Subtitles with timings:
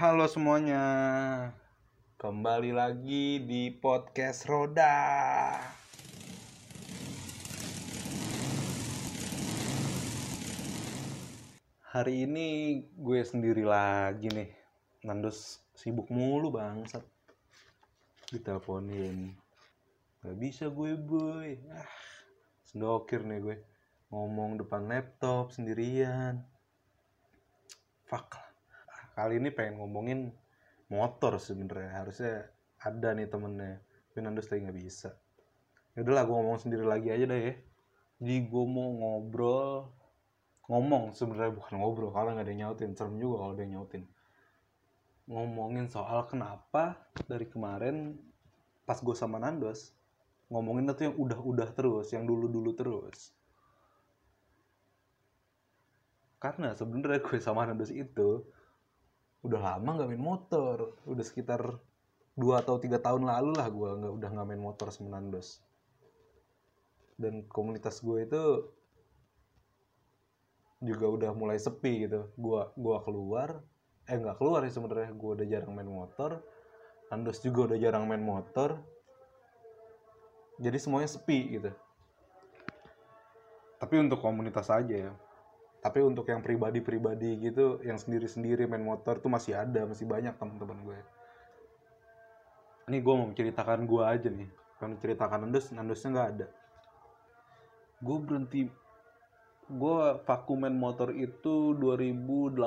[0.00, 0.80] Halo semuanya,
[2.16, 4.96] kembali lagi di podcast Roda.
[11.84, 14.48] Hari ini gue sendiri lagi nih,
[15.04, 17.04] Nandos sibuk mulu bangsat.
[18.32, 19.36] Diteleponin,
[20.24, 21.60] gak bisa gue boy.
[21.76, 21.92] Ah,
[22.64, 23.56] sendokir nih gue,
[24.08, 26.40] ngomong depan laptop sendirian.
[28.08, 28.39] Fuck
[29.20, 30.32] kali ini pengen ngomongin
[30.88, 31.92] motor sebenarnya.
[32.00, 32.48] Harusnya
[32.80, 33.84] ada nih temennya.
[34.10, 35.12] Tapi Nandos lagi nggak bisa.
[35.92, 37.54] Ya udahlah gue ngomong sendiri lagi aja deh ya.
[38.20, 39.92] Jadi gue mau ngobrol
[40.72, 42.10] ngomong sebenarnya bukan ngobrol.
[42.16, 44.04] Kalau nggak ada nyautin serem juga kalau ada nyautin.
[45.28, 46.98] Ngomongin soal kenapa
[47.28, 48.16] dari kemarin
[48.88, 49.94] pas gue sama Nandos
[50.50, 53.30] ngomongin itu yang udah-udah terus yang dulu-dulu terus.
[56.40, 58.42] Karena sebenarnya gue sama Nandos itu
[59.40, 60.96] udah lama nggak main motor.
[61.08, 61.80] Udah sekitar
[62.36, 65.60] dua atau tiga tahun lalu lah gue nggak udah nggak main motor sama Nandos
[67.20, 68.42] dan komunitas gue itu
[70.80, 72.32] juga udah mulai sepi gitu.
[72.40, 73.60] Gue gua keluar
[74.08, 75.12] eh nggak keluar sih sebenarnya.
[75.12, 76.40] Gue udah jarang main motor.
[77.12, 78.80] Nandos juga udah jarang main motor.
[80.56, 81.70] Jadi semuanya sepi gitu.
[83.80, 85.12] Tapi untuk komunitas aja ya
[85.80, 90.76] tapi untuk yang pribadi-pribadi gitu yang sendiri-sendiri main motor tuh masih ada masih banyak teman-teman
[90.84, 90.98] gue.
[92.92, 94.48] Ini gue mau menceritakan gue aja nih.
[94.76, 96.46] Kalau menceritakan Nandos Nandosnya nggak ada.
[98.04, 98.68] Gue berhenti
[99.70, 102.60] gue vakum main motor itu 2018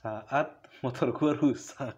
[0.00, 0.48] saat
[0.84, 1.96] motor gue rusak.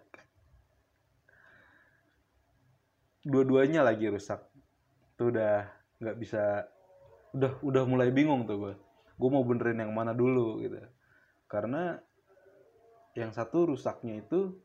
[3.23, 4.39] Dua-duanya lagi rusak.
[5.19, 5.67] Tuh udah
[5.99, 6.67] nggak bisa
[7.33, 8.73] udah udah mulai bingung tuh gue
[9.13, 10.77] gue mau benerin yang mana dulu gitu.
[11.49, 11.97] Karena
[13.13, 14.57] yang satu rusaknya itu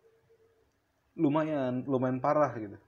[1.19, 2.79] lumayan lumayan parah gitu.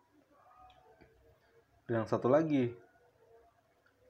[1.91, 2.73] Yang satu lagi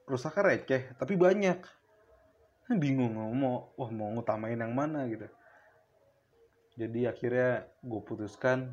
[0.07, 1.59] rusaknya receh tapi banyak.
[2.71, 5.27] Bingung mau wah mau ngutamain yang mana gitu.
[6.79, 8.71] Jadi akhirnya gue putuskan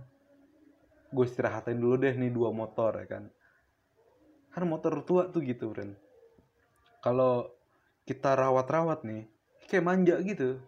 [1.10, 3.26] gue istirahatin dulu deh nih dua motor ya kan.
[4.54, 6.07] Kan motor tua tuh gitu friend
[7.04, 7.50] kalau
[8.08, 9.28] kita rawat-rawat nih
[9.68, 10.58] kayak manja gitu.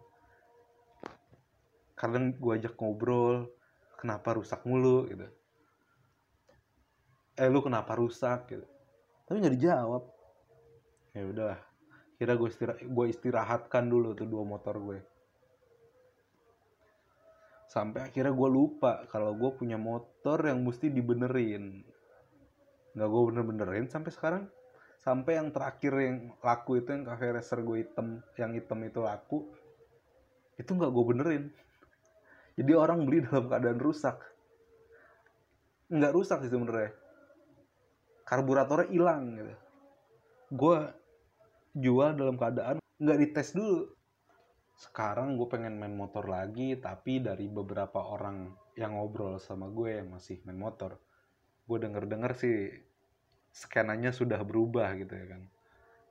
[1.97, 3.49] Kadang gue ajak ngobrol
[3.97, 5.27] kenapa rusak mulu gitu.
[7.37, 8.65] Eh lu kenapa rusak gitu.
[9.25, 10.03] Tapi nggak dijawab.
[11.17, 11.55] Ya udah
[12.21, 15.01] kira gue istirahat gue istirahatkan dulu tuh dua motor gue
[17.71, 21.79] sampai akhirnya gue lupa kalau gue punya motor yang mesti dibenerin.
[22.91, 24.43] Nggak gue bener-benerin sampai sekarang
[25.01, 29.49] sampai yang terakhir yang laku itu yang cafe racer gue hitam yang hitam itu laku
[30.61, 31.43] itu nggak gue benerin.
[32.53, 34.17] Jadi orang beli dalam keadaan rusak.
[35.89, 36.93] Nggak rusak sih sebenarnya.
[38.23, 39.53] Karburatornya hilang gitu.
[40.53, 40.77] Gue
[41.75, 43.89] jual dalam keadaan nggak dites dulu.
[44.77, 50.09] Sekarang gue pengen main motor lagi tapi dari beberapa orang yang ngobrol sama gue yang
[50.13, 50.95] masih main motor
[51.67, 52.57] gue denger denger sih
[53.51, 55.41] skenanya sudah berubah gitu ya kan.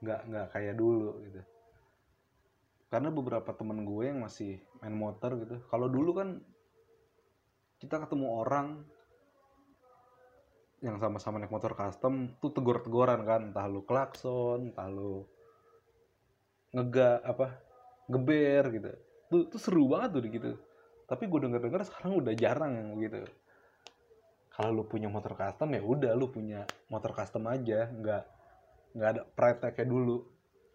[0.00, 1.40] Nggak nggak kayak dulu gitu.
[2.92, 6.28] Karena beberapa temen gue yang masih main motor gitu kalau dulu kan
[7.80, 8.84] kita ketemu orang
[10.80, 13.52] yang sama-sama naik motor custom tuh tegur-teguran kan.
[13.52, 15.24] Entah lu klakson entah lu
[16.76, 17.56] ngega apa
[18.10, 18.90] geber gitu.
[19.30, 20.52] Tuh, tuh seru banget tuh gitu.
[21.08, 23.26] Tapi gue denger-denger sekarang udah jarang gitu
[24.60, 27.88] kalau lu punya motor custom ya udah lu punya motor custom aja.
[27.88, 28.28] Nggak
[28.92, 30.20] nggak ada pride kayak dulu.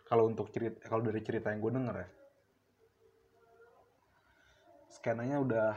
[0.10, 2.10] Kalau untuk cerita kalau dari cerita yang gue denger ya.
[4.90, 5.72] Skenanya udah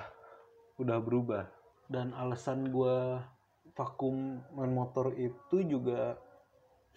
[0.81, 1.53] udah berubah.
[1.85, 3.21] Dan alasan gue
[3.77, 6.17] vakum main motor itu juga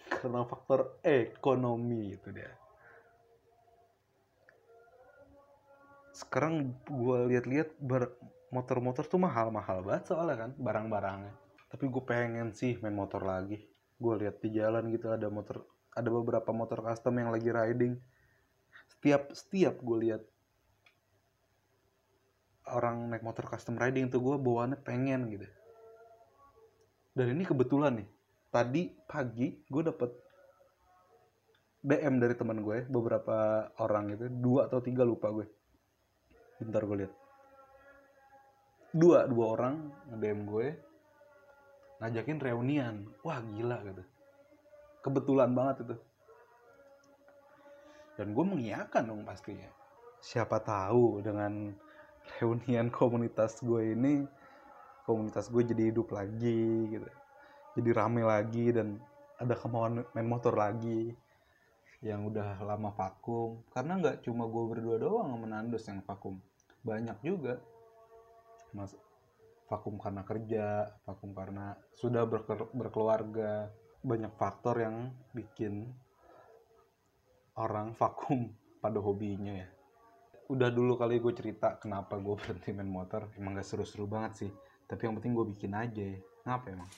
[0.08, 2.56] karena faktor ekonomi itu dia.
[6.16, 7.76] Sekarang gue lihat-lihat
[8.52, 11.34] motor-motor tuh mahal-mahal banget soalnya kan barang-barangnya.
[11.72, 13.56] Tapi gue pengen sih main motor lagi.
[13.96, 15.64] Gue lihat di jalan gitu ada motor
[15.96, 17.96] ada beberapa motor custom yang lagi riding.
[18.92, 20.22] Setiap setiap gue lihat
[22.68, 25.48] orang naik motor custom riding tuh gue bawaannya pengen gitu.
[27.16, 28.08] Dan ini kebetulan nih
[28.52, 30.12] tadi pagi gue dapet
[31.82, 35.48] DM dari teman gue beberapa orang itu dua atau tiga lupa gue
[36.62, 37.21] bentar gue lihat
[38.92, 39.74] dua dua orang
[40.12, 40.68] nge-DM gue
[42.02, 42.96] ngajakin reunian.
[43.24, 44.02] Wah gila gitu.
[45.02, 45.96] Kebetulan banget itu.
[48.20, 49.70] Dan gue mengiyakan dong pastinya.
[50.22, 51.72] Siapa tahu dengan
[52.38, 54.22] reunian komunitas gue ini
[55.02, 57.08] komunitas gue jadi hidup lagi gitu.
[57.80, 59.00] Jadi rame lagi dan
[59.40, 61.16] ada kemauan main motor lagi
[62.04, 63.64] yang udah lama vakum.
[63.72, 66.36] Karena nggak cuma gue berdua doang sama Nandos yang vakum.
[66.84, 67.58] Banyak juga
[68.72, 68.96] mas
[69.70, 72.28] vakum karena kerja vakum karena sudah
[72.72, 73.72] berkeluarga.
[74.02, 75.86] Banyak faktor yang bikin
[77.54, 78.50] orang vakum
[78.82, 79.68] pada hobinya ya.
[80.50, 84.50] Udah dulu kali gue cerita kenapa gue berhenti main motor emang gak seru-seru banget sih.
[84.90, 86.18] Tapi yang penting gue bikin aja ya.
[86.42, 86.90] Ngapa emang